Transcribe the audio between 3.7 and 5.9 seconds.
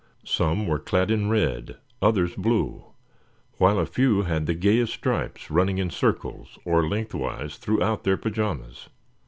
a few had the gayest stripes running